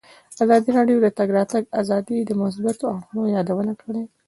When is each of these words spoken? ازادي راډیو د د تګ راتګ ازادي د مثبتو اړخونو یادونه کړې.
ازادي 0.43 0.69
راډیو 0.77 0.97
د 1.01 1.03
د 1.05 1.07
تګ 1.17 1.29
راتګ 1.37 1.63
ازادي 1.81 2.17
د 2.25 2.31
مثبتو 2.41 2.85
اړخونو 2.93 3.21
یادونه 3.37 3.73
کړې. 3.81 4.03